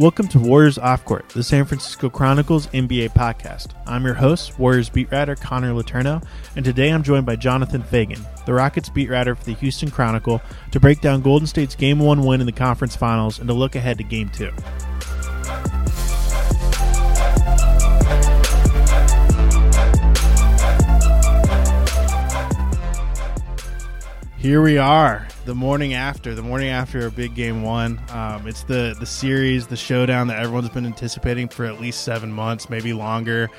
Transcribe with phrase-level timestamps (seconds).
[0.00, 3.72] Welcome to Warriors Off Court, the San Francisco Chronicles NBA podcast.
[3.86, 6.24] I'm your host, Warriors beat writer Connor Letourneau,
[6.56, 10.40] and today I'm joined by Jonathan Feigen, the Rockets beat writer for the Houston Chronicle,
[10.70, 13.74] to break down Golden State's Game 1 win in the conference finals and to look
[13.74, 14.50] ahead to Game 2.
[24.38, 28.00] Here we are, the morning after, the morning after a big game one.
[28.10, 32.30] Um, it's the the series, the showdown that everyone's been anticipating for at least seven
[32.30, 33.50] months, maybe longer.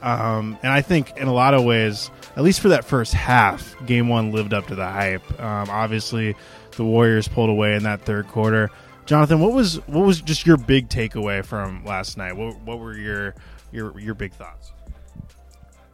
[0.00, 3.74] Um, and I think in a lot of ways, at least for that first half,
[3.84, 5.40] game one lived up to the hype.
[5.40, 6.36] Um, obviously,
[6.76, 8.70] the Warriors pulled away in that third quarter.
[9.04, 12.36] Jonathan, what was what was just your big takeaway from last night?
[12.36, 13.34] What, what were your
[13.72, 14.70] your your big thoughts?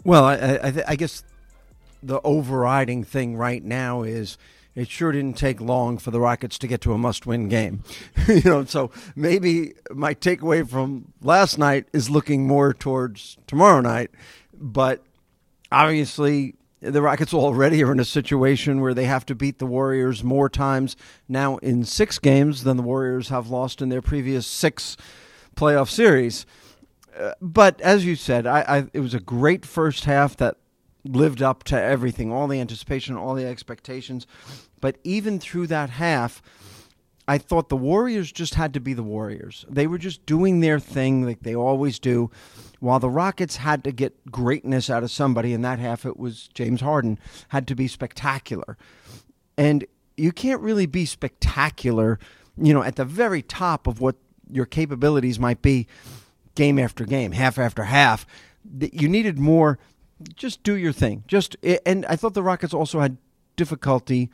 [0.05, 1.25] Well, I, I, I guess
[2.03, 4.37] the overriding thing right now is
[4.77, 7.83] it sure didn't take long for the Rockets to get to a must-win game.
[8.29, 14.11] you know, so maybe my takeaway from last night is looking more towards tomorrow night,
[14.53, 15.03] but
[15.73, 20.23] obviously the Rockets already are in a situation where they have to beat the Warriors
[20.23, 20.95] more times
[21.27, 24.99] now in 6 games than the Warriors have lost in their previous 6
[25.57, 26.45] playoff series.
[27.19, 30.59] Uh, but as you said, I, I, it was a great first half that
[31.07, 34.27] lived up to everything, all the anticipation, all the expectations.
[34.81, 36.43] But even through that half,
[37.29, 39.65] I thought the Warriors just had to be the Warriors.
[39.69, 42.31] They were just doing their thing like they always do,
[42.79, 45.53] while the Rockets had to get greatness out of somebody.
[45.53, 47.19] In that half, it was James Harden,
[47.49, 48.77] had to be spectacular.
[49.59, 52.19] And you can't really be spectacular,
[52.57, 54.17] you know, at the very top of what
[54.51, 55.89] your capabilities might be
[56.55, 58.25] game after game, half after half.
[58.79, 59.79] You needed more
[60.35, 61.25] just do your thing.
[61.27, 63.19] Just and I thought the Rockets also had
[63.57, 64.31] difficulty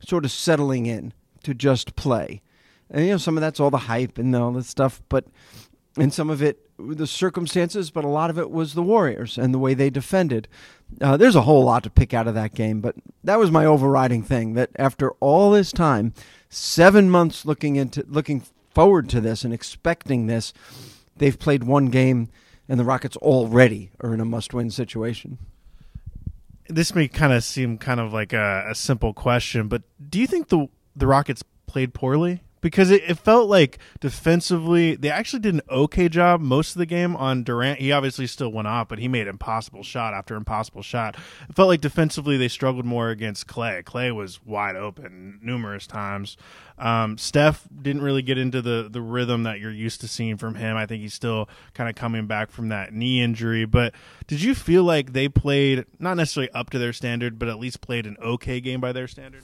[0.00, 1.12] sort of settling in
[1.44, 2.42] to just play.
[2.90, 5.26] And you know, some of that's all the hype and all this stuff, but
[5.96, 9.54] and some of it the circumstances, but a lot of it was the Warriors and
[9.54, 10.48] the way they defended.
[11.00, 13.64] Uh, there's a whole lot to pick out of that game, but that was my
[13.64, 14.54] overriding thing.
[14.54, 16.12] That after all this time,
[16.48, 18.42] seven months looking into looking
[18.74, 20.52] forward to this and expecting this,
[21.16, 22.28] they've played one game
[22.72, 25.36] and the Rockets already are in a must-win situation.
[26.70, 30.26] This may kind of seem kind of like a, a simple question, but do you
[30.26, 32.42] think the the Rockets played poorly?
[32.62, 36.86] Because it, it, felt like defensively they actually did an okay job most of the
[36.86, 37.80] game on Durant.
[37.80, 41.18] He obviously still went off, but he made impossible shot after impossible shot.
[41.48, 43.82] It felt like defensively they struggled more against Clay.
[43.84, 46.38] Clay was wide open numerous times.
[46.78, 50.54] Um, Steph didn't really get into the the rhythm that you're used to seeing from
[50.54, 50.76] him.
[50.76, 53.64] I think he's still kind of coming back from that knee injury.
[53.66, 53.92] But
[54.26, 57.80] did you feel like they played not necessarily up to their standard, but at least
[57.80, 59.42] played an okay game by their standard?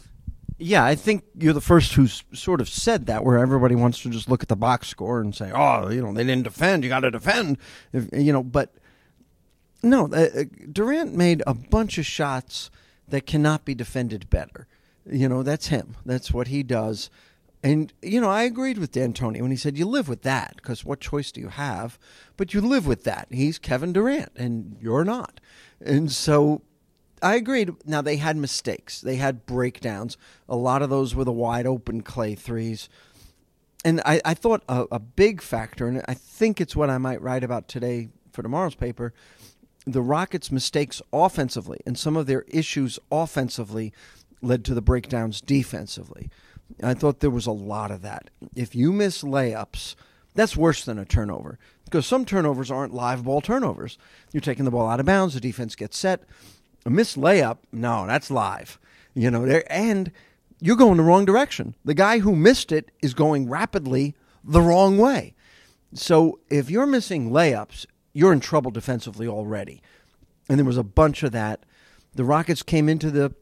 [0.58, 4.10] Yeah, I think you're the first who's sort of said that, where everybody wants to
[4.10, 6.82] just look at the box score and say, "Oh, you know, they didn't defend.
[6.82, 7.58] You got to defend,"
[7.92, 8.42] if, you know.
[8.42, 8.74] But
[9.82, 12.70] no, uh, uh, Durant made a bunch of shots
[13.06, 14.66] that cannot be defended better.
[15.06, 15.96] You know, that's him.
[16.04, 17.08] That's what he does.
[17.62, 20.84] And you know, I agreed with D'Antoni when he said you live with that because
[20.84, 21.98] what choice do you have?
[22.36, 23.28] But you live with that.
[23.30, 25.40] He's Kevin Durant, and you're not.
[25.80, 26.62] And so
[27.22, 27.70] I agreed.
[27.84, 29.00] Now they had mistakes.
[29.00, 30.16] They had breakdowns.
[30.48, 32.88] A lot of those were the wide open Clay threes.
[33.84, 37.22] And I, I thought a, a big factor, and I think it's what I might
[37.22, 39.12] write about today for tomorrow's paper,
[39.86, 43.92] the Rockets' mistakes offensively and some of their issues offensively
[44.42, 46.28] led to the breakdowns defensively.
[46.82, 48.30] I thought there was a lot of that.
[48.54, 49.94] If you miss layups,
[50.34, 53.98] that's worse than a turnover because some turnovers aren't live ball turnovers.
[54.32, 56.22] You're taking the ball out of bounds, the defense gets set,
[56.88, 58.78] a missed layup, no, that's live.
[59.12, 60.10] You know, there and
[60.58, 61.74] you're going the wrong direction.
[61.84, 65.34] The guy who missed it is going rapidly the wrong way.
[65.92, 67.84] So if you're missing layups,
[68.14, 69.82] you're in trouble defensively already.
[70.48, 71.66] And there was a bunch of that.
[72.14, 73.34] The Rockets came into the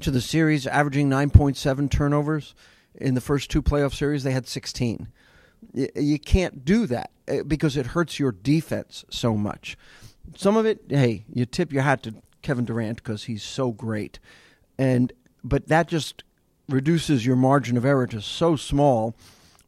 [0.00, 2.52] to the series averaging 9.7 turnovers.
[2.96, 5.06] In the first two playoff series, they had 16.
[5.72, 9.78] You can't do that eh, because it hurts your defense so much.
[10.34, 12.16] Some of it, hey, you tip your hat to
[12.46, 14.20] Kevin Durant because he's so great,
[14.78, 15.12] and
[15.42, 16.22] but that just
[16.68, 19.16] reduces your margin of error to so small.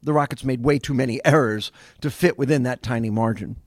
[0.01, 3.57] The Rockets made way too many errors to fit within that tiny margin.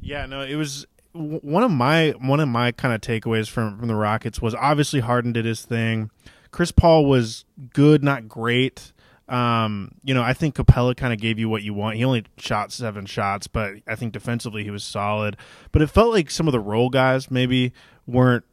[0.00, 3.88] Yeah, no, it was one of my one of my kind of takeaways from from
[3.88, 6.10] the Rockets was obviously Harden did his thing.
[6.52, 8.92] Chris Paul was good, not great.
[9.28, 11.96] Um, you know, I think Capela kind of gave you what you want.
[11.96, 15.36] He only shot seven shots, but I think defensively he was solid.
[15.72, 17.72] But it felt like some of the role guys maybe
[18.06, 18.44] weren't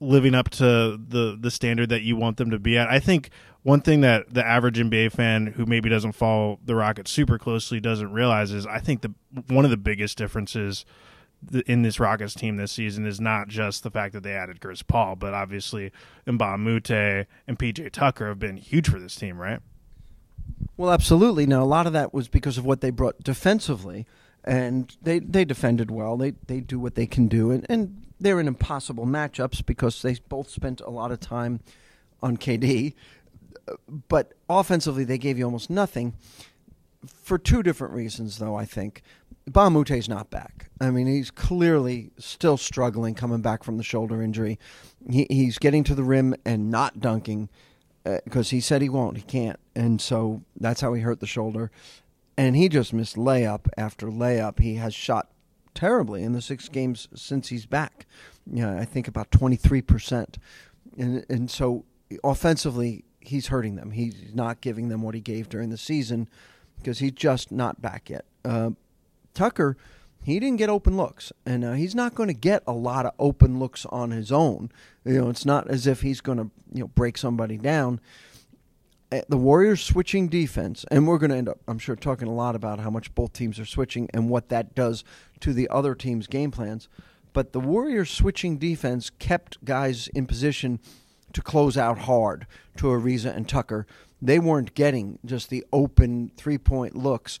[0.00, 2.88] living up to the the standard that you want them to be at.
[2.88, 3.30] I think
[3.62, 7.80] one thing that the average NBA fan who maybe doesn't follow the Rockets super closely
[7.80, 9.14] doesn't realize is I think the
[9.48, 10.84] one of the biggest differences
[11.66, 14.82] in this Rockets team this season is not just the fact that they added Chris
[14.82, 15.92] Paul, but obviously
[16.26, 19.60] a and PJ Tucker have been huge for this team, right?
[20.76, 21.46] Well, absolutely.
[21.46, 24.06] Now, a lot of that was because of what they brought defensively,
[24.44, 26.16] and they they defended well.
[26.16, 30.16] They they do what they can do, and, and they're in impossible matchups because they
[30.28, 31.60] both spent a lot of time
[32.22, 32.94] on KD.
[34.08, 36.14] But offensively, they gave you almost nothing
[37.06, 38.56] for two different reasons, though.
[38.56, 39.02] I think
[39.52, 40.70] Moute's not back.
[40.80, 44.58] I mean, he's clearly still struggling coming back from the shoulder injury.
[45.10, 47.48] He, he's getting to the rim and not dunking
[48.04, 49.16] because uh, he said he won't.
[49.16, 51.70] He can't, and so that's how he hurt the shoulder.
[52.36, 54.58] And he just missed layup after layup.
[54.58, 55.30] He has shot
[55.74, 58.06] terribly in the six games since he's back.
[58.50, 60.38] Yeah, I think about twenty three percent,
[60.98, 61.84] and and so
[62.22, 63.92] offensively he's hurting them.
[63.92, 66.28] He's not giving them what he gave during the season
[66.76, 68.24] because he's just not back yet.
[68.44, 68.70] Uh,
[69.32, 69.76] Tucker,
[70.22, 73.12] he didn't get open looks, and uh, he's not going to get a lot of
[73.18, 74.70] open looks on his own.
[75.04, 78.00] You know, it's not as if he's going to you know break somebody down.
[79.14, 82.34] Uh, the Warriors switching defense, and we're going to end up, I'm sure, talking a
[82.34, 85.04] lot about how much both teams are switching and what that does
[85.40, 86.88] to the other team's game plans.
[87.32, 90.80] But the Warriors switching defense kept guys in position
[91.32, 92.46] to close out hard
[92.76, 93.86] to Ariza and Tucker.
[94.20, 97.38] They weren't getting just the open three point looks.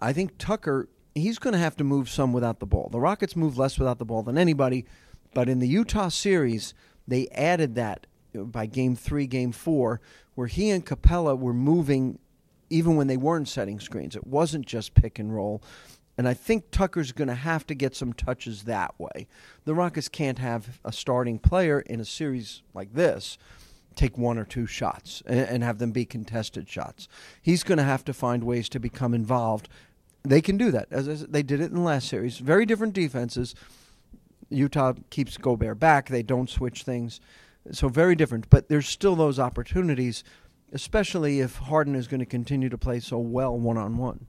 [0.00, 2.90] I think Tucker he's going to have to move some without the ball.
[2.92, 4.84] The Rockets move less without the ball than anybody,
[5.32, 6.74] but in the Utah series,
[7.08, 8.06] they added that
[8.44, 10.00] by game three, game four,
[10.34, 12.18] where he and Capela were moving
[12.68, 14.16] even when they weren't setting screens.
[14.16, 15.62] It wasn't just pick and roll.
[16.18, 19.28] And I think Tucker's going to have to get some touches that way.
[19.64, 23.38] The Rockets can't have a starting player in a series like this
[23.94, 27.08] take one or two shots and, have them be contested shots.
[27.40, 29.70] He's going to have to find ways to become involved
[30.28, 30.88] they can do that.
[30.90, 32.38] As, they did it in the last series.
[32.38, 33.54] Very different defenses.
[34.48, 36.08] Utah keeps Gobert back.
[36.08, 37.20] They don't switch things.
[37.72, 38.48] So very different.
[38.50, 40.24] But there's still those opportunities,
[40.72, 44.26] especially if Harden is going to continue to play so well one on one.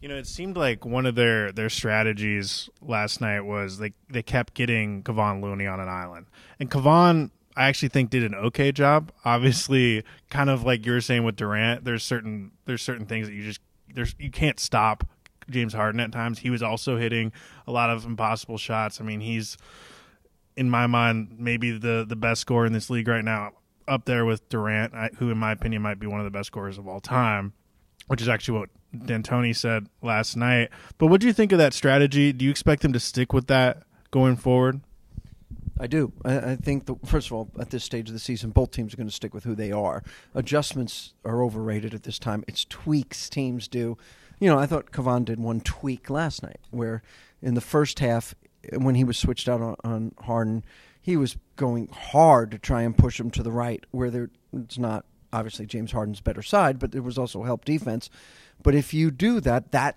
[0.00, 4.22] You know, it seemed like one of their, their strategies last night was they they
[4.22, 6.26] kept getting Kevon Looney on an island.
[6.60, 9.10] And Kevon I actually think did an okay job.
[9.24, 13.34] Obviously, kind of like you were saying with Durant, there's certain there's certain things that
[13.34, 13.60] you just
[13.94, 15.08] there's you can't stop
[15.48, 16.40] James Harden at times.
[16.40, 17.32] He was also hitting
[17.66, 19.00] a lot of impossible shots.
[19.00, 19.56] I mean, he's
[20.56, 23.52] in my mind maybe the the best scorer in this league right now,
[23.88, 26.78] up there with Durant, who in my opinion might be one of the best scorers
[26.78, 27.52] of all time,
[28.08, 28.70] which is actually what
[29.06, 30.70] D'Antoni said last night.
[30.98, 32.32] But what do you think of that strategy?
[32.32, 34.80] Do you expect him to stick with that going forward?
[35.78, 36.12] I do.
[36.24, 38.94] I, I think, the, first of all, at this stage of the season, both teams
[38.94, 40.02] are going to stick with who they are.
[40.34, 42.44] Adjustments are overrated at this time.
[42.48, 43.98] It's tweaks teams do.
[44.40, 47.02] You know, I thought Kevon did one tweak last night where
[47.42, 48.34] in the first half,
[48.72, 50.64] when he was switched out on, on Harden,
[51.00, 54.78] he was going hard to try and push him to the right, where there, it's
[54.78, 58.10] not obviously James Harden's better side, but there was also help defense.
[58.62, 59.96] But if you do that, that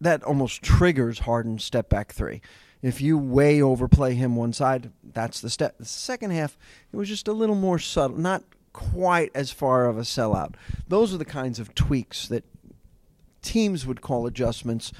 [0.00, 2.42] that almost triggers Harden's step back three.
[2.82, 5.78] If you way overplay him one side, that's the step.
[5.78, 6.58] The second half,
[6.92, 8.42] it was just a little more subtle, not
[8.74, 10.54] quite as far of a sellout.
[10.86, 12.44] Those are the kinds of tweaks that
[13.40, 14.92] teams would call adjustments.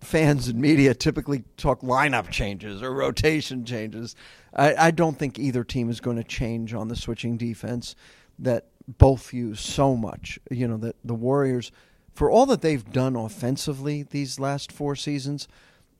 [0.00, 4.16] Fans and media typically talk lineup changes or rotation changes.
[4.54, 7.94] I, I don't think either team is going to change on the switching defense
[8.38, 8.66] that
[8.98, 10.38] both use so much.
[10.50, 11.70] You know, that the Warriors,
[12.12, 15.46] for all that they've done offensively these last four seasons,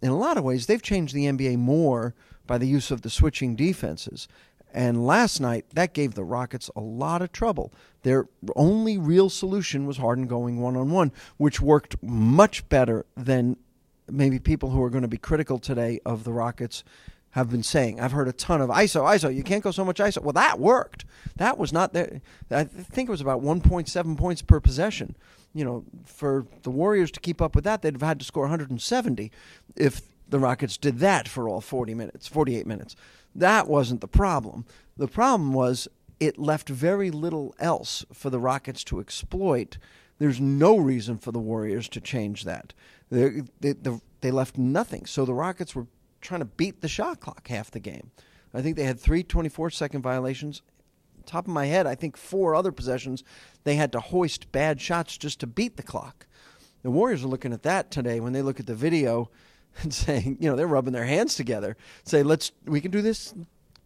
[0.03, 2.15] in a lot of ways, they've changed the NBA more
[2.47, 4.27] by the use of the switching defenses.
[4.73, 7.73] And last night, that gave the Rockets a lot of trouble.
[8.03, 13.57] Their only real solution was Harden going one on one, which worked much better than
[14.09, 16.85] maybe people who are going to be critical today of the Rockets
[17.31, 18.01] have been saying.
[18.01, 19.35] I've heard a ton of ISO, ISO.
[19.35, 20.23] You can't go so much ISO.
[20.23, 21.05] Well, that worked.
[21.37, 22.21] That was not there.
[22.51, 25.15] I think it was about 1.7 points per possession
[25.53, 28.45] you know, for the Warriors to keep up with that, they'd have had to score
[28.45, 29.33] 170
[29.77, 32.95] if the Rockets did that for all 40 minutes, 48 minutes.
[33.35, 34.65] That wasn't the problem.
[34.97, 39.79] The problem was it left very little else for the Rockets to exploit.
[40.19, 42.75] There's no reason for the Warriors to change that.
[43.11, 43.75] They, they,
[44.21, 45.07] they left nothing.
[45.07, 45.87] So the Rockets were
[46.21, 48.11] trying to beat the shot clock half the game.
[48.53, 50.63] I think they had three 24 second violations
[51.31, 53.23] top of my head, I think four other possessions
[53.65, 56.27] they had to hoist bad shots just to beat the clock.
[56.83, 59.31] The Warriors are looking at that today when they look at the video
[59.83, 63.35] and saying, you know, they're rubbing their hands together, say, let's, we can do this.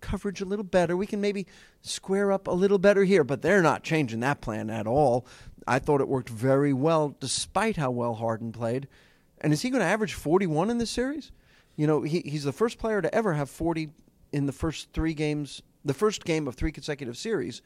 [0.00, 0.96] coverage a little better.
[0.96, 1.46] We can maybe
[1.80, 5.26] square up a little better here, but they're not changing that plan at all.
[5.66, 8.86] I thought it worked very well, despite how well Harden played.
[9.40, 11.32] And is he going to average 41 in this series?
[11.76, 13.90] You know, he, he's the first player to ever have 40
[14.32, 17.62] in the first three games, the first game of three consecutive series.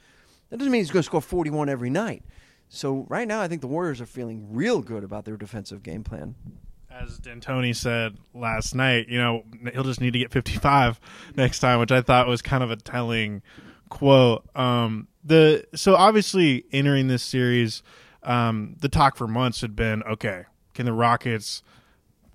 [0.51, 2.25] That doesn't mean he's going to score 41 every night.
[2.69, 6.05] So right now, I think the Warriors are feeling real good about their defensive game
[6.05, 6.35] plan.
[6.91, 10.99] As D'Antoni said last night, you know he'll just need to get 55
[11.37, 13.43] next time, which I thought was kind of a telling
[13.89, 14.45] quote.
[14.57, 17.83] Um, the so obviously entering this series,
[18.23, 20.45] um, the talk for months had been okay.
[20.75, 21.63] Can the Rockets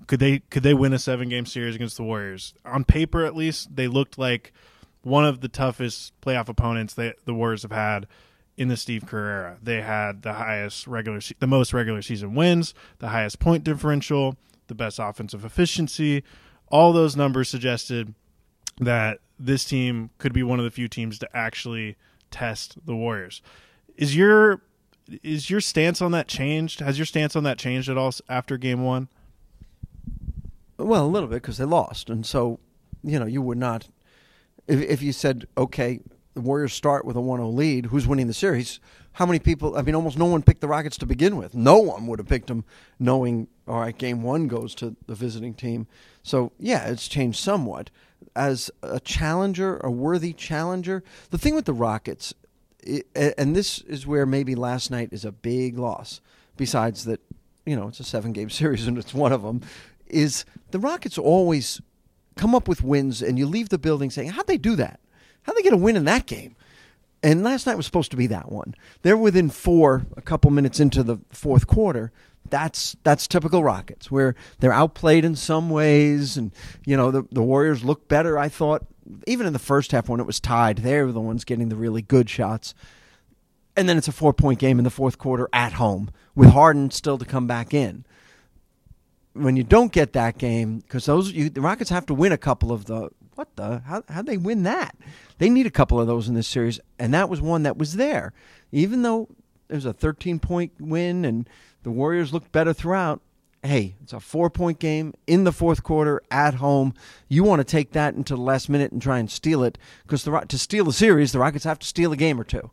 [0.08, 2.54] could they could they win a seven game series against the Warriors?
[2.66, 4.54] On paper, at least, they looked like
[5.02, 8.08] one of the toughest playoff opponents that the Warriors have had
[8.58, 9.58] in the Steve Kerr era.
[9.62, 14.76] They had the highest regular, the most regular season wins, the highest point differential, the
[14.76, 16.24] best offensive efficiency.
[16.68, 18.14] All those numbers suggested
[18.80, 21.98] that this team could be one of the few teams to actually
[22.32, 23.42] test the Warriors.
[23.98, 24.62] Is your
[25.22, 26.80] is your stance on that changed?
[26.80, 29.10] Has your stance on that changed at all after Game One?
[30.78, 32.60] Well, a little bit because they lost, and so
[33.04, 33.90] you know you would not.
[34.68, 36.00] If, if you said, okay,
[36.34, 38.80] the Warriors start with a 1-0 lead, who's winning the series?
[39.14, 39.78] How many people?
[39.78, 41.54] I mean, almost no one picked the Rockets to begin with.
[41.54, 42.66] No one would have picked them,
[43.00, 45.88] knowing all right, game one goes to the visiting team.
[46.24, 47.90] So yeah, it's changed somewhat.
[48.36, 52.34] As a challenger, a worthy challenger, the thing with the Rockets,
[52.80, 53.06] it,
[53.38, 56.20] and this is where maybe last night is a big loss.
[56.58, 57.22] Besides that,
[57.66, 59.62] you know, it's a seven-game series and it's one of them.
[60.08, 61.82] Is the Rockets always
[62.36, 65.00] come up with wins, and you leave the building saying, "How'd they do that?"
[65.44, 66.56] How'd they get a win in that game?
[67.22, 68.76] And last night was supposed to be that one.
[69.02, 72.12] They're within four a couple minutes into the fourth quarter.
[72.50, 76.52] That's that's typical Rockets, where they're outplayed in some ways, and
[76.86, 78.38] you know the the Warriors look better.
[78.38, 78.86] I thought
[79.28, 81.76] even in the first half when it was tied, they were the ones getting the
[81.76, 82.74] really good shots.
[83.76, 86.92] And then it's a four point game in the fourth quarter at home with Harden
[86.92, 88.06] still to come back in.
[89.34, 92.38] When you don't get that game, because those you, the Rockets have to win a
[92.38, 94.96] couple of the what the how how'd they win that?
[95.38, 97.96] They need a couple of those in this series, and that was one that was
[97.96, 98.34] there.
[98.72, 99.30] Even though
[99.70, 101.50] it was a 13 point win and
[101.84, 103.22] the Warriors looked better throughout.
[103.62, 106.94] Hey, it's a four point game in the fourth quarter at home.
[107.30, 110.24] You want to take that into the last minute and try and steal it because
[110.26, 112.72] the, to steal the series, the Rockets have to steal a game or two.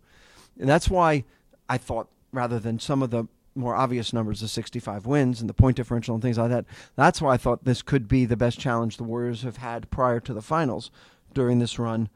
[0.58, 1.24] And that's why
[1.68, 5.54] I thought rather than some of the more obvious numbers of 65 wins and the
[5.54, 6.64] point differential and things like that.
[6.96, 10.20] That's why I thought this could be the best challenge the Warriors have had prior
[10.20, 10.90] to the finals
[11.34, 12.08] during this run.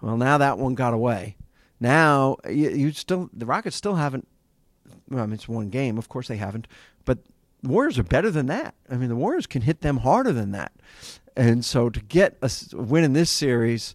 [0.00, 1.36] Well, now that one got away.
[1.80, 4.26] Now you, you still the Rockets still haven't.
[5.08, 5.98] Well, I mean, it's one game.
[5.98, 6.66] Of course they haven't,
[7.04, 7.18] but
[7.62, 8.74] the Warriors are better than that.
[8.90, 10.72] I mean, the Warriors can hit them harder than that.
[11.36, 13.94] And so to get a win in this series,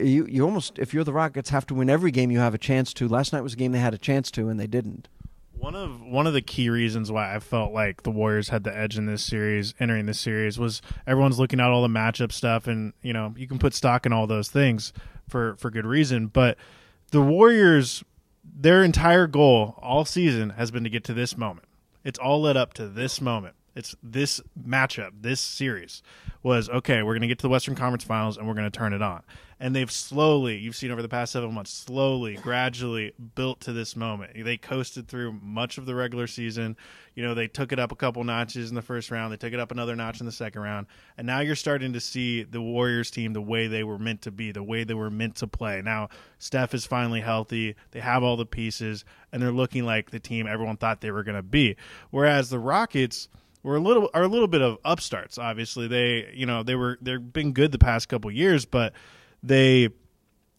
[0.00, 2.58] you you almost if you're the Rockets have to win every game you have a
[2.58, 3.08] chance to.
[3.08, 5.08] Last night was a game they had a chance to and they didn't.
[5.64, 8.76] One of one of the key reasons why I felt like the Warriors had the
[8.76, 12.66] edge in this series, entering this series, was everyone's looking at all the matchup stuff,
[12.66, 14.92] and you know you can put stock in all those things
[15.26, 16.26] for for good reason.
[16.26, 16.58] But
[17.12, 18.04] the Warriors,
[18.44, 21.66] their entire goal all season has been to get to this moment.
[22.04, 23.54] It's all led up to this moment.
[23.74, 26.02] It's this matchup, this series
[26.42, 27.02] was okay.
[27.02, 29.02] We're going to get to the Western Conference Finals and we're going to turn it
[29.02, 29.22] on.
[29.64, 33.96] And they've slowly, you've seen over the past seven months, slowly, gradually built to this
[33.96, 34.32] moment.
[34.44, 36.76] They coasted through much of the regular season.
[37.14, 39.32] You know, they took it up a couple notches in the first round.
[39.32, 40.86] They took it up another notch in the second round.
[41.16, 44.30] And now you're starting to see the Warriors team the way they were meant to
[44.30, 45.80] be, the way they were meant to play.
[45.82, 47.74] Now, Steph is finally healthy.
[47.92, 51.24] They have all the pieces, and they're looking like the team everyone thought they were
[51.24, 51.76] going to be.
[52.10, 53.30] Whereas the Rockets
[53.62, 55.38] were a little are a little bit of upstarts.
[55.38, 58.92] Obviously, they you know they were they've been good the past couple years, but
[59.44, 59.90] they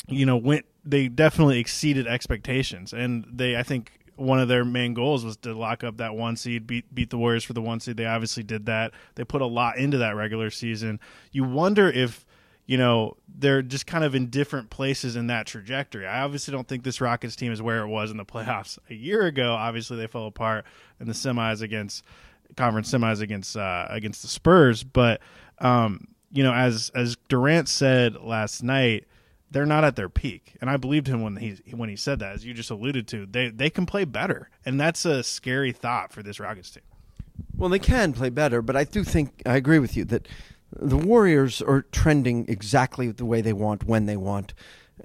[0.07, 4.93] you know went they definitely exceeded expectations, and they I think one of their main
[4.93, 7.79] goals was to lock up that one seed, beat beat the Warriors for the one
[7.79, 7.97] seed.
[7.97, 8.93] They obviously did that.
[9.15, 10.99] They put a lot into that regular season.
[11.31, 12.25] You wonder if
[12.65, 16.05] you know they're just kind of in different places in that trajectory.
[16.05, 18.93] I obviously don't think this Rockets team is where it was in the playoffs a
[18.93, 19.53] year ago.
[19.53, 20.65] Obviously, they fell apart
[20.99, 22.03] in the semis against
[22.55, 24.83] conference semis against uh, against the Spurs.
[24.83, 25.21] But
[25.59, 29.07] um, you know, as as Durant said last night,
[29.49, 32.35] they're not at their peak, and I believed him when he when he said that.
[32.35, 36.11] As you just alluded to, they they can play better, and that's a scary thought
[36.11, 36.83] for this Rockets team.
[37.55, 40.27] Well, they can play better, but I do think I agree with you that
[40.77, 44.53] the Warriors are trending exactly the way they want when they want,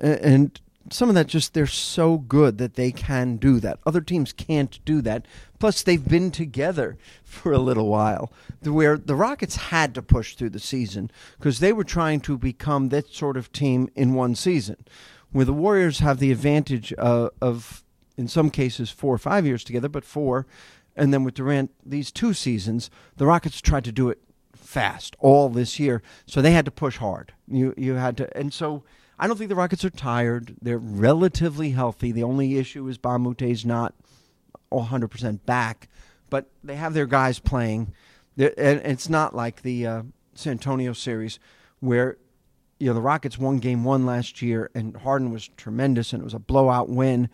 [0.00, 0.60] and
[0.90, 3.78] some of that just they're so good that they can do that.
[3.87, 5.26] Other teams can't do that.
[5.59, 8.32] Plus, they've been together for a little while,
[8.62, 12.88] where the Rockets had to push through the season because they were trying to become
[12.88, 14.76] that sort of team in one season.
[15.32, 17.85] Where the Warriors have the advantage uh, of,
[18.16, 20.47] in some cases, four or five years together, but four,
[20.97, 24.18] and then with Durant, these two seasons, the Rockets tried to do it
[24.52, 27.32] fast all this year, so they had to push hard.
[27.49, 28.82] You you had to, and so
[29.20, 30.56] I don't think the Rockets are tired.
[30.62, 32.10] They're relatively healthy.
[32.10, 33.94] The only issue is Moute's not
[34.72, 35.90] 100% back,
[36.30, 37.92] but they have their guys playing.
[38.38, 40.02] and it's not like the uh,
[40.34, 41.38] San Antonio series
[41.80, 42.16] where
[42.78, 46.24] you know the Rockets won game one last year and Harden was tremendous and it
[46.24, 47.28] was a blowout win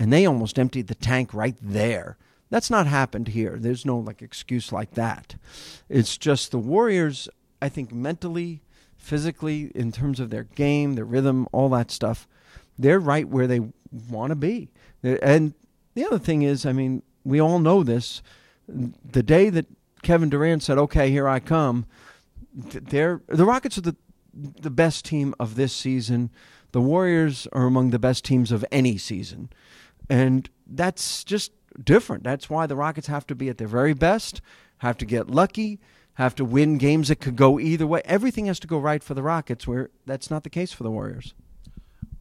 [0.00, 2.16] and they almost emptied the tank right there.
[2.48, 3.56] That's not happened here.
[3.56, 5.36] There's no like excuse like that.
[5.88, 7.28] It's just the Warriors,
[7.62, 8.62] I think mentally
[9.00, 12.28] physically, in terms of their game, their rhythm, all that stuff,
[12.78, 13.60] they're right where they
[14.08, 14.70] want to be.
[15.02, 15.54] And
[15.94, 18.22] the other thing is, I mean, we all know this.
[18.68, 19.66] The day that
[20.02, 21.86] Kevin Durant said, "Okay, here I come,"
[22.54, 23.96] they're the Rockets are the
[24.32, 26.30] the best team of this season.
[26.72, 29.50] The Warriors are among the best teams of any season,
[30.08, 31.52] and that's just
[31.82, 32.22] different.
[32.22, 34.40] That's why the Rockets have to be at their very best,
[34.78, 35.80] have to get lucky,
[36.14, 38.02] have to win games that could go either way.
[38.04, 40.90] Everything has to go right for the Rockets, where that's not the case for the
[40.90, 41.34] Warriors.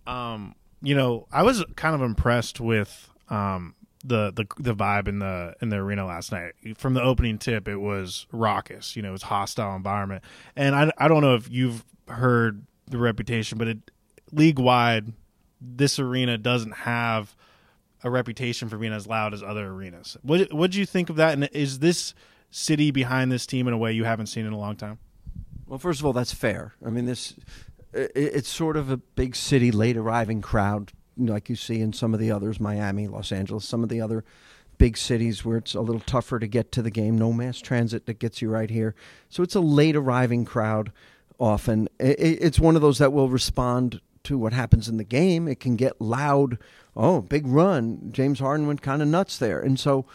[0.08, 5.19] Um, you know, I was kind of impressed with um, the the the vibe in
[5.19, 6.53] the in the arena last night.
[6.77, 8.96] From the opening tip, it was raucous.
[8.96, 10.24] You know, it was hostile environment,
[10.55, 13.91] and I I don't know if you've heard the reputation, but it
[14.31, 15.13] league wide,
[15.62, 17.36] this arena doesn't have
[18.03, 20.17] a reputation for being as loud as other arenas.
[20.22, 21.34] What what do you think of that?
[21.34, 22.13] And is this
[22.51, 24.99] city behind this team in a way you haven't seen in a long time?
[25.67, 26.73] Well, first of all, that's fair.
[26.85, 27.35] I mean, this
[27.93, 32.19] it's sort of a big city late arriving crowd, like you see in some of
[32.19, 34.23] the others, Miami, Los Angeles, some of the other
[34.77, 37.17] big cities where it's a little tougher to get to the game.
[37.17, 38.95] No mass transit that gets you right here,
[39.29, 40.91] so it's a late arriving crowd.
[41.39, 45.47] Often, it's one of those that will respond to what happens in the game.
[45.47, 46.57] It can get loud.
[46.97, 48.09] Oh, big run!
[48.12, 50.05] James Harden went kind of nuts there, and so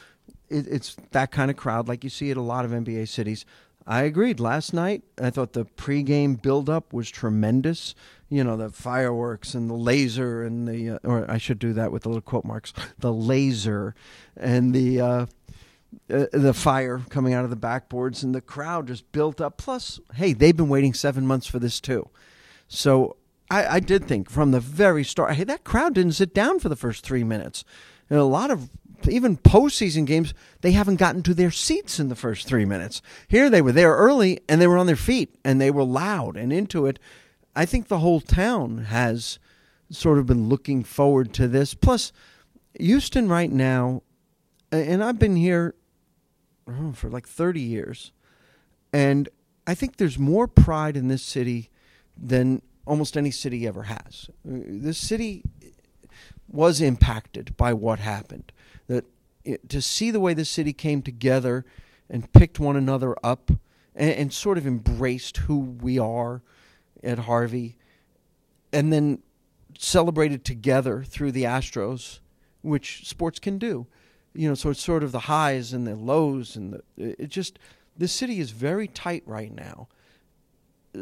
[0.55, 3.45] it, it's that kind of crowd, like you see at a lot of NBA cities.
[3.87, 4.41] I agreed.
[4.41, 7.95] Last night, I thought the pregame buildup was tremendous.
[8.31, 11.93] You know, the fireworks and the laser and the, uh, or I should do that
[11.93, 13.95] with the little quote marks, the laser
[14.37, 15.27] and the, uh,
[16.11, 19.59] uh, the fire coming out of the backboards and the crowd just built up.
[19.59, 22.09] Plus, hey, they've been waiting seven months for this too.
[22.69, 23.17] So
[23.51, 26.69] I, I did think from the very start, hey, that crowd didn't sit down for
[26.69, 27.65] the first three minutes.
[28.11, 28.69] And a lot of
[29.09, 33.03] even postseason games, they haven't gotten to their seats in the first three minutes.
[33.29, 36.37] Here they were there early and they were on their feet and they were loud
[36.37, 36.99] and into it.
[37.57, 39.39] I think the whole town has
[39.91, 41.75] sort of been looking forward to this.
[41.75, 42.13] Plus,
[42.79, 44.03] Houston right now,
[44.73, 45.75] and I've been here
[46.69, 48.13] oh, for like 30 years,
[48.93, 49.29] and
[49.67, 51.71] I think there's more pride in this city
[52.17, 54.29] than almost any city ever has.
[54.47, 55.43] Uh, this city
[56.55, 58.53] was impacted by what happened
[58.87, 59.05] that
[59.45, 61.65] it, to see the way the city came together
[62.09, 63.51] and picked one another up
[63.95, 66.43] and, and sort of embraced who we are
[67.03, 67.77] at Harvey,
[68.73, 69.19] and then
[69.79, 72.21] celebrated together through the Astros,
[72.63, 73.87] which sports can do.
[74.33, 77.59] You know, so it's sort of the highs and the lows, and the, it just
[77.97, 79.89] the city is very tight right now.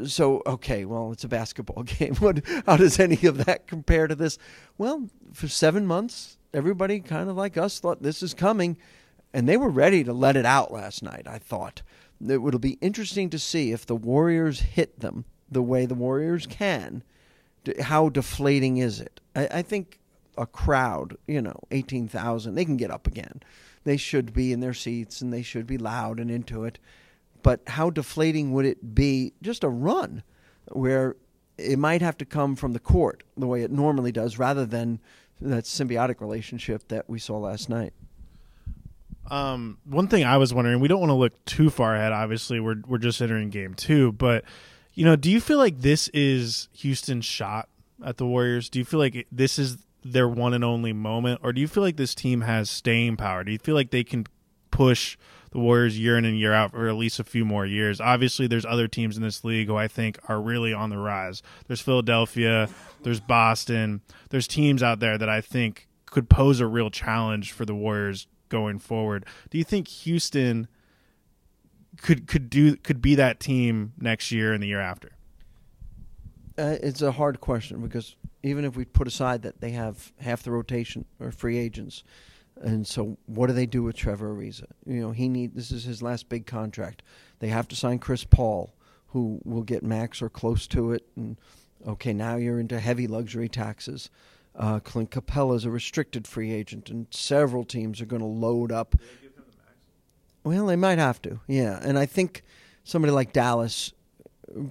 [0.07, 2.15] So okay, well, it's a basketball game.
[2.17, 2.43] What?
[2.67, 4.39] How does any of that compare to this?
[4.79, 8.77] Well, for seven months, everybody kind of like us thought this is coming,
[9.33, 11.27] and they were ready to let it out last night.
[11.27, 11.83] I thought
[12.27, 16.47] it would be interesting to see if the Warriors hit them the way the Warriors
[16.47, 17.03] can.
[17.81, 19.21] How deflating is it?
[19.37, 20.01] I, I think
[20.39, 23.43] a crowd, you know, eighteen thousand, they can get up again.
[23.85, 26.79] They should be in their seats and they should be loud and into it.
[27.43, 30.23] But how deflating would it be just a run
[30.69, 31.17] where
[31.59, 35.01] it might have to come from the court the way it normally does rather than
[35.41, 37.93] that symbiotic relationship that we saw last night.
[39.31, 42.13] Um, one thing I was wondering, we don't want to look too far ahead.
[42.13, 44.45] Obviously, we're we're just entering game two, but
[44.95, 47.69] you know, do you feel like this is Houston's shot
[48.05, 48.69] at the Warriors?
[48.69, 51.83] Do you feel like this is their one and only moment, or do you feel
[51.83, 53.45] like this team has staying power?
[53.45, 54.27] Do you feel like they can
[54.71, 55.17] push
[55.53, 58.01] the Warriors year in and year out for at least a few more years.
[58.01, 61.43] Obviously, there's other teams in this league who I think are really on the rise.
[61.67, 62.69] There's Philadelphia,
[63.03, 67.65] there's Boston, there's teams out there that I think could pose a real challenge for
[67.65, 69.27] the Warriors going forward.
[69.51, 70.69] Do you think Houston
[72.01, 75.13] could could do could be that team next year and the year after?
[76.59, 80.43] Uh, it's a hard question because even if we put aside that they have half
[80.43, 82.05] the rotation or free agents.
[82.63, 84.67] And so, what do they do with Trevor Ariza?
[84.87, 87.03] You know, he need this is his last big contract.
[87.41, 88.73] They have to sign Chris Paul,
[89.09, 91.05] who will get max or close to it.
[91.17, 91.37] And
[91.87, 94.11] okay, now you're into heavy luxury taxes.
[94.55, 98.71] Uh, Clint Capela is a restricted free agent, and several teams are going to load
[98.71, 98.95] up.
[100.45, 101.81] Well, they might have to, yeah.
[101.83, 102.43] And I think
[102.85, 103.93] somebody like Dallas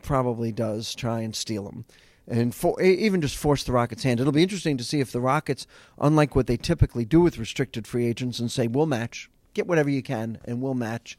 [0.04, 1.86] probably does try and steal him
[2.28, 4.20] and for, even just force the Rockets' hand.
[4.20, 5.68] It'll be interesting to see if the Rockets,
[6.00, 9.90] unlike what they typically do with restricted free agents and say, we'll match, get whatever
[9.90, 11.18] you can, and we'll match,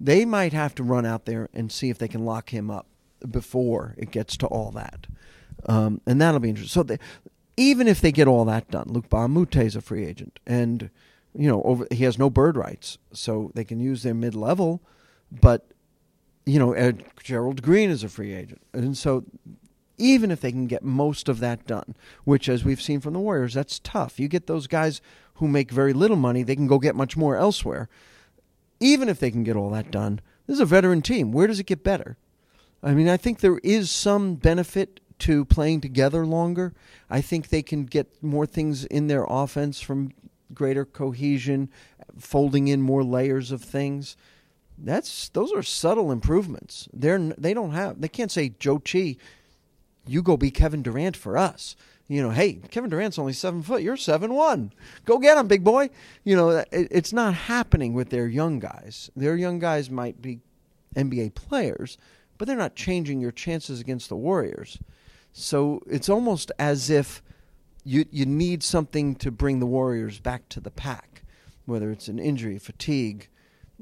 [0.00, 2.86] they might have to run out there and see if they can lock him up
[3.30, 5.06] before it gets to all that.
[5.66, 6.72] Um, and that'll be interesting.
[6.72, 6.98] So they,
[7.56, 10.90] even if they get all that done, Luc Moute is a free agent, and
[11.34, 14.82] you know over, he has no bird rights, so they can use their mid level,
[15.30, 15.66] but
[16.44, 19.24] you know, Ed, Gerald Green is a free agent, and so
[19.98, 23.20] even if they can get most of that done, which, as we've seen from the
[23.20, 24.18] Warriors, that's tough.
[24.18, 25.00] You get those guys
[25.34, 27.88] who make very little money, they can go get much more elsewhere.
[28.80, 31.32] Even if they can get all that done, this is a veteran team.
[31.32, 32.16] Where does it get better?
[32.82, 36.74] I mean, I think there is some benefit to playing together longer.
[37.08, 40.10] I think they can get more things in their offense from
[40.52, 41.70] greater cohesion,
[42.18, 44.16] folding in more layers of things
[44.78, 46.88] that's those are subtle improvements.
[46.92, 49.16] They're they don't have they can't say Zhou Qi,
[50.06, 51.76] you go be Kevin Durant for us.
[52.08, 53.82] You know, hey, Kevin Durant's only seven foot.
[53.82, 54.72] You're seven one.
[55.04, 55.90] Go get him, big boy.
[56.24, 59.10] You know, it, it's not happening with their young guys.
[59.16, 60.40] Their young guys might be
[60.94, 61.96] NBA players,
[62.36, 64.78] but they're not changing your chances against the Warriors.
[65.32, 67.22] So it's almost as if
[67.84, 71.22] you you need something to bring the Warriors back to the pack,
[71.64, 73.28] whether it's an injury, fatigue,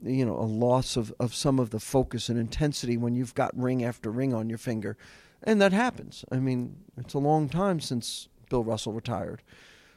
[0.03, 3.57] you know, a loss of, of some of the focus and intensity when you've got
[3.59, 4.97] ring after ring on your finger.
[5.43, 6.25] And that happens.
[6.31, 9.43] I mean, it's a long time since Bill Russell retired.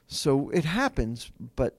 [0.08, 1.78] So it happens, but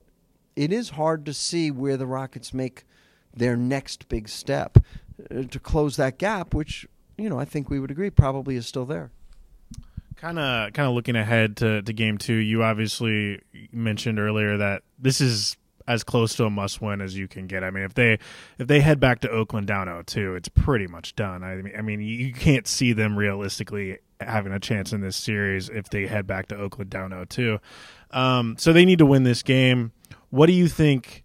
[0.55, 2.85] it is hard to see where the Rockets make
[3.33, 4.77] their next big step
[5.31, 8.67] uh, to close that gap, which, you know, I think we would agree probably is
[8.67, 9.11] still there.
[10.15, 12.35] Kind of, kind of looking ahead to, to game two.
[12.35, 17.27] You obviously mentioned earlier that this is as close to a must win as you
[17.27, 17.63] can get.
[17.63, 18.19] I mean, if they
[18.57, 21.43] if they head back to Oakland down 0-2, it's pretty much done.
[21.43, 25.69] I mean, I mean, you can't see them realistically having a chance in this series
[25.69, 27.59] if they head back to Oakland down 0-2.
[28.11, 29.91] Um, so they need to win this game.
[30.29, 31.23] What do you think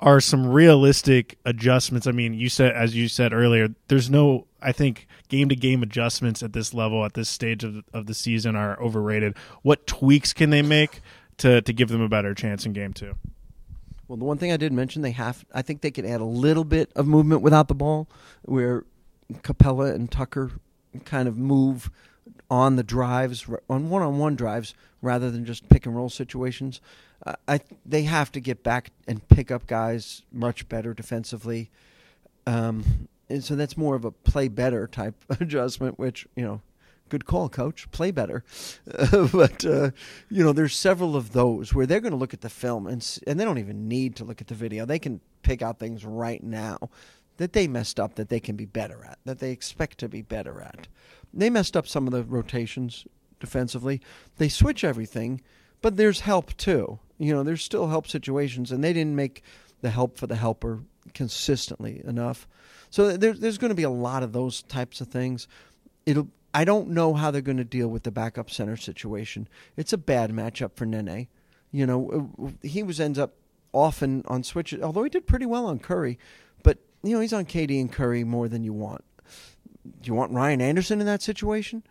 [0.00, 2.06] are some realistic adjustments?
[2.06, 5.82] I mean, you said as you said earlier, there's no I think game to game
[5.82, 9.36] adjustments at this level at this stage of of the season are overrated.
[9.62, 11.00] What tweaks can they make
[11.38, 13.14] to to give them a better chance in game 2?
[14.08, 15.44] Well, the one thing I did mention, they have.
[15.54, 18.08] I think they could add a little bit of movement without the ball,
[18.42, 18.84] where
[19.32, 20.52] Capela and Tucker
[21.04, 21.90] kind of move
[22.50, 26.80] on the drives, on one-on-one drives, rather than just pick and roll situations.
[27.24, 31.70] Uh, I they have to get back and pick up guys much better defensively.
[32.46, 36.60] Um, and so that's more of a play better type adjustment, which you know
[37.12, 37.90] good call, coach.
[37.90, 38.42] Play better.
[39.32, 39.90] But uh,
[40.30, 43.06] you know, there's several of those where they're going to look at the film and
[43.26, 44.86] and they don't even need to look at the video.
[44.86, 46.78] They can pick out things right now
[47.36, 50.22] that they messed up that they can be better at, that they expect to be
[50.22, 50.88] better at.
[51.34, 53.06] They messed up some of the rotations
[53.40, 54.00] defensively.
[54.38, 55.42] They switch everything,
[55.82, 56.98] but there's help too.
[57.18, 59.42] You know, there's still help situations, and they didn't make
[59.82, 60.80] the help for the helper
[61.12, 62.48] consistently enough.
[62.90, 65.48] So there, there's going to be a lot of those types of things.
[66.06, 69.48] It'll I don't know how they're going to deal with the backup center situation.
[69.76, 71.28] It's a bad matchup for Nene.
[71.70, 73.34] You know, he was ends up
[73.72, 76.18] often on switches, although he did pretty well on Curry.
[76.62, 79.04] But you know, he's on KD and Curry more than you want.
[79.84, 81.82] Do you want Ryan Anderson in that situation?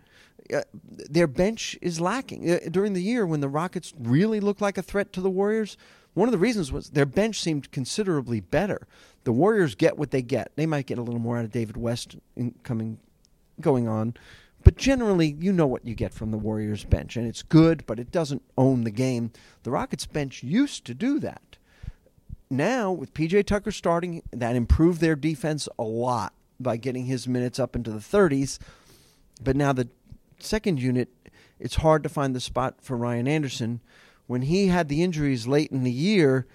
[0.54, 4.78] Uh, their bench is lacking uh, during the year when the Rockets really looked like
[4.78, 5.78] a threat to the Warriors.
[6.14, 8.88] One of the reasons was their bench seemed considerably better.
[9.24, 10.52] The Warriors get what they get.
[10.56, 13.00] They might get a little more out of David West in coming
[13.62, 14.16] going on,
[14.64, 18.00] but generally, you know what you get from the Warriors bench, and it's good, but
[18.00, 19.32] it doesn't own the game.
[19.64, 21.58] The Rockets bench used to do that.
[22.50, 27.60] Now, with PJ Tucker starting, that improved their defense a lot by getting his minutes
[27.60, 28.60] up into the 30s.
[29.42, 29.88] But now the
[30.38, 31.10] second unit,
[31.60, 33.80] it's hard to find the spot for Ryan Anderson.
[34.28, 36.46] When he had the injuries late in the year,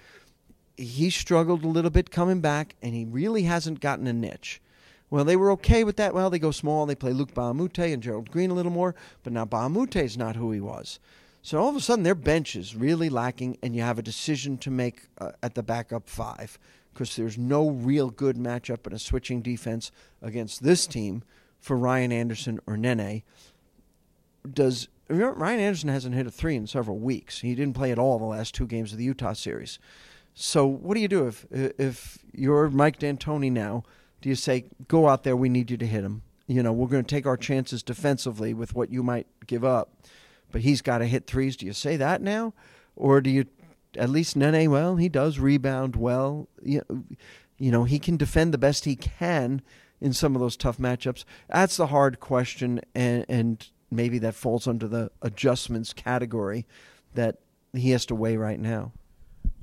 [0.77, 4.61] he struggled a little bit coming back, and he really hasn't gotten a niche.
[5.09, 6.15] Well, they were okay with that.
[6.15, 6.85] Well, they go small.
[6.85, 9.47] They play Luc Moute and Gerald Green a little more, but now
[9.95, 10.99] is not who he was.
[11.43, 14.59] So all of a sudden, their bench is really lacking, and you have a decision
[14.59, 16.59] to make uh, at the backup five
[16.93, 19.93] because there's no real good matchup in a switching defense
[20.23, 21.23] against this team
[21.61, 23.23] for Ryan Anderson or Nene.
[24.51, 27.41] Does Ryan Anderson hasn't hit a three in several weeks.
[27.41, 29.79] He didn't play at all the last two games of the Utah series.
[30.35, 33.85] So what do you do if if you're Mike D'Antoni now?
[34.21, 35.37] Do you say go out there?
[35.37, 36.23] We need you to hit him.
[36.47, 39.93] You know we're going to take our chances defensively with what you might give up,
[40.53, 41.57] but he's got to hit threes.
[41.57, 42.55] Do you say that now,
[42.95, 43.47] or do you
[43.97, 44.71] at least Nene?
[44.71, 46.49] Well, he does rebound well.
[46.63, 47.05] You know,
[47.59, 49.63] you know he can defend the best he can
[50.01, 51.25] in some of those tough matchups.
[51.49, 56.67] That's the hard question, and and maybe that falls under the adjustments category
[57.15, 57.39] that
[57.73, 58.93] he has to weigh right now.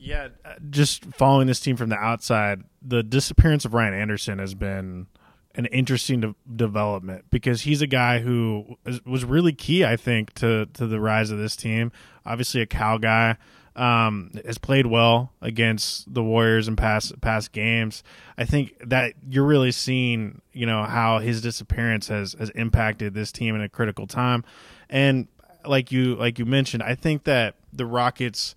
[0.04, 4.54] Yeah, uh, just following this team from the outside, the disappearance of Ryan Anderson has
[4.54, 5.08] been
[5.56, 10.66] an interesting de- development because he's a guy who was really key, I think, to
[10.74, 11.94] to the rise of this team.
[12.26, 13.38] Obviously, a Cal guy
[13.78, 18.04] um, has played well against the Warriors in past past games.
[18.38, 23.32] I think that you're really seeing, you know, how his disappearance has has impacted this
[23.32, 24.44] team in a critical time.
[24.90, 25.30] And
[25.66, 28.54] like you like you mentioned, I think that the Rockets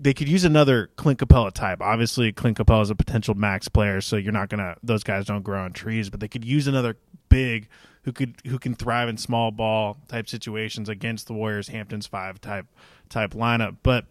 [0.00, 1.80] they could use another Clint Capela type.
[1.80, 5.42] Obviously, Clint Capela is a potential max player, so you're not gonna those guys don't
[5.42, 6.96] grow on trees, but they could use another
[7.28, 7.68] big
[8.02, 12.40] who could who can thrive in small ball type situations against the Warriors Hamptons five
[12.40, 12.66] type
[13.08, 13.76] type lineup.
[13.82, 14.06] But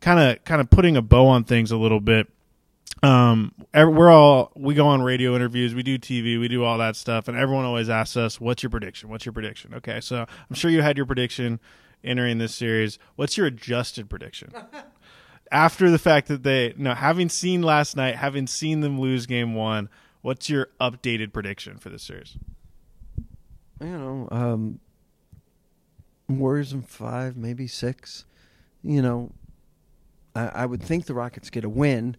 [0.00, 2.28] kind of kind of putting a bow on things a little bit.
[3.02, 6.94] Um, we're all we go on radio interviews, we do TV, we do all that
[6.94, 9.08] stuff, and everyone always asks us, "What's your prediction?
[9.08, 11.58] What's your prediction?" Okay, so I'm sure you had your prediction
[12.04, 12.98] entering this series.
[13.16, 14.52] What's your adjusted prediction?
[15.52, 19.54] After the fact that they, no, having seen last night, having seen them lose game
[19.54, 19.88] one,
[20.22, 22.36] what's your updated prediction for this series?
[23.80, 24.80] You know, um,
[26.28, 28.24] Warriors in five, maybe six
[28.82, 29.32] you know,
[30.34, 32.16] I, I would think the Rockets get a win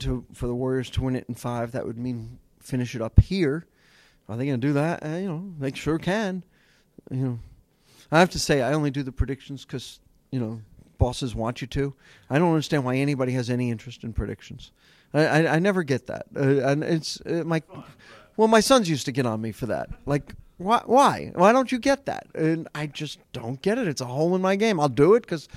[0.00, 1.72] to for the Warriors to win it in five.
[1.72, 3.66] That would mean finish it up here.
[4.28, 5.04] Are they going to do that?
[5.04, 6.44] Uh, you know, they sure can.
[7.10, 7.38] You know,
[8.12, 10.60] I have to say I only do the predictions because you know
[10.98, 11.94] bosses want you to.
[12.28, 14.72] I don't understand why anybody has any interest in predictions.
[15.14, 16.26] I I, I never get that.
[16.36, 17.62] Uh, and it's uh, my
[18.36, 19.88] well, my sons used to get on me for that.
[20.06, 20.82] Like why?
[20.86, 21.30] Why?
[21.34, 22.26] Why don't you get that?
[22.34, 23.86] And I just don't get it.
[23.86, 24.80] It's a hole in my game.
[24.80, 25.48] I'll do it because,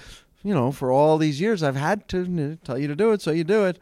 [0.43, 3.32] you know, for all these years I've had to tell you to do it, so
[3.32, 3.80] you do it.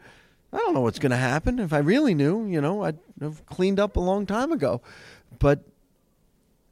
[0.52, 1.58] I don't know what's going to happen.
[1.58, 4.80] If I really knew, you know, I'd have cleaned up a long time ago.
[5.38, 5.60] But,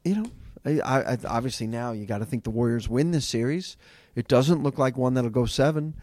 [0.03, 0.25] you know,
[0.65, 3.77] I, I obviously now you got to think the Warriors win this series.
[4.19, 5.95] It doesn't look like one that'll go seven.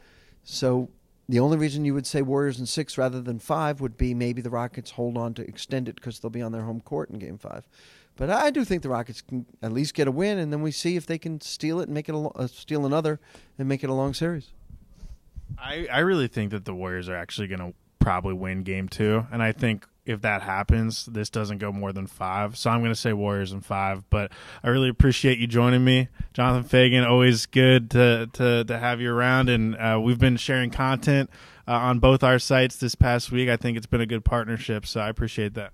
[0.42, 0.88] So
[1.28, 4.40] the only reason you would say Warriors in six rather than five would be maybe
[4.40, 7.18] the Rockets hold on to extend it because they'll be on their home court in
[7.18, 7.68] Game Five.
[8.16, 10.70] But I do think the Rockets can at least get a win, and then we
[10.70, 13.20] see if they can steal it and make it a, uh, steal another
[13.58, 14.52] and make it a long series.
[15.58, 19.26] I I really think that the Warriors are actually going to probably win Game Two,
[19.30, 22.56] and I think if that happens, this doesn't go more than five.
[22.56, 24.08] So I'm going to say Warriors in five.
[24.08, 27.06] But I really appreciate you joining me, Jonathan Feigen.
[27.06, 31.30] Always good to to, to have you around, and uh, we've been sharing content
[31.66, 33.48] uh, on both our sites this past week.
[33.48, 35.72] I think it's been a good partnership, so I appreciate that.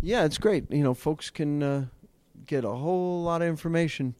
[0.00, 0.70] Yeah, it's great.
[0.70, 1.86] You know, folks can uh,
[2.46, 4.14] get a whole lot of information.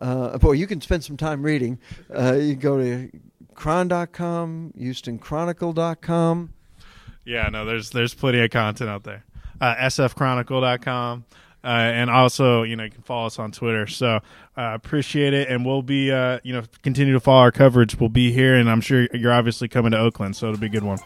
[0.00, 1.78] Uh, boy, you can spend some time reading.
[2.14, 3.10] Uh, you go to
[3.54, 6.53] chron.com, houstonchronicle.com.
[7.24, 9.24] Yeah, no, there's there's plenty of content out there.
[9.60, 11.24] Uh, sfchronicle.com.
[11.62, 13.86] Uh, and also, you know, you can follow us on Twitter.
[13.86, 14.20] So uh,
[14.74, 17.98] appreciate it, and we'll be, uh, you know, continue to follow our coverage.
[17.98, 20.68] We'll be here, and I'm sure you're obviously coming to Oakland, so it'll be a
[20.68, 20.98] good one.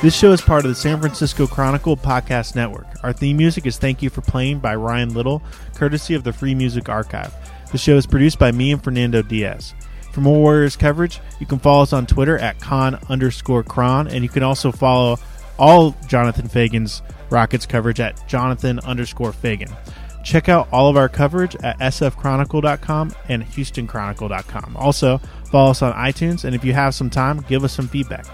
[0.00, 2.86] This show is part of the San Francisco Chronicle Podcast Network.
[3.02, 5.42] Our theme music is Thank You for Playing by Ryan Little,
[5.74, 7.34] courtesy of the Free Music Archive.
[7.72, 9.74] The show is produced by me and Fernando Diaz.
[10.12, 14.22] For more Warriors coverage, you can follow us on Twitter at con underscore Chron, and
[14.22, 15.18] you can also follow
[15.58, 19.76] all Jonathan Feigen's Rockets coverage at Jonathan underscore Feigen.
[20.22, 24.76] Check out all of our coverage at sfchronicle.com and houstonchronicle.com.
[24.76, 25.18] Also,
[25.50, 28.26] follow us on iTunes, and if you have some time, give us some feedback.